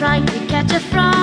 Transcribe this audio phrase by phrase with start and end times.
[0.00, 1.19] trying to catch a frog.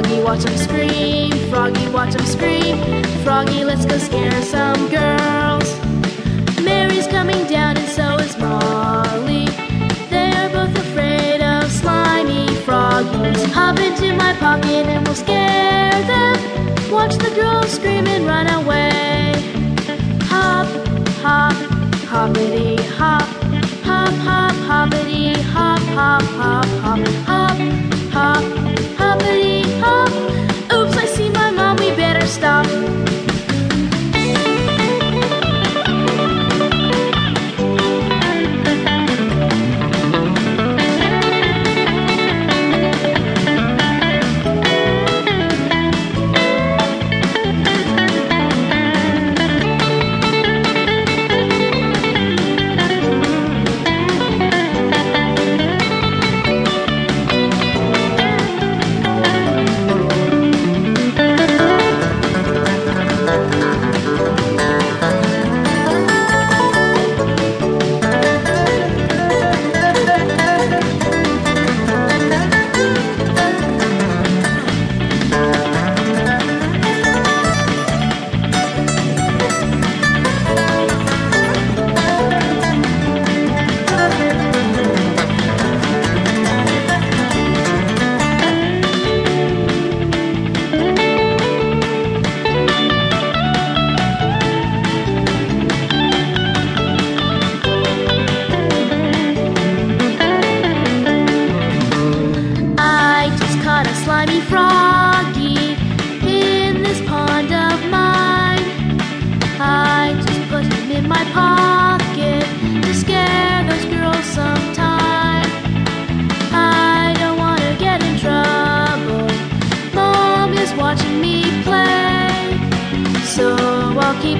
[0.00, 5.68] Froggy, watch him scream, Froggy, watch him scream, Froggy, let's go scare some girls.
[6.64, 9.44] Mary's coming down and so is Molly.
[10.08, 13.44] They're both afraid of slimy froggies.
[13.52, 16.90] Hop into my pocket and we'll scare them.
[16.90, 19.34] Watch the girls scream and run away.
[20.30, 20.66] Hop,
[21.20, 21.52] hop,
[22.08, 23.28] hoppity hop.
[23.84, 26.98] Hop, hop, hoppity hop, hop, hop, hop.
[27.26, 27.58] Hop,
[28.14, 28.44] hop,
[28.96, 29.49] hoppity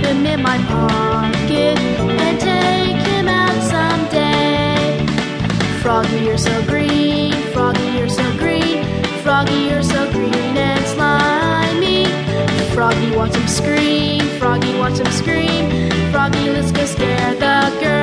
[0.04, 5.06] him in my pocket and take him out someday.
[5.82, 7.32] Froggy, you're so green.
[7.52, 8.84] Froggy, you're so green.
[9.22, 12.06] Froggy, you're so green and slimy.
[12.74, 14.20] Froggy, watch him scream.
[14.38, 15.90] Froggy, watch him scream.
[16.10, 17.99] Froggy, let's go scare the girls.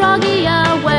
[0.00, 0.89] Froggy away.